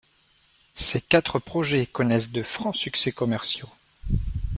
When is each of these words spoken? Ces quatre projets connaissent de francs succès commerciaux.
Ces 0.73 0.99
quatre 0.99 1.37
projets 1.37 1.85
connaissent 1.85 2.31
de 2.31 2.41
francs 2.41 2.75
succès 2.75 3.11
commerciaux. 3.11 3.69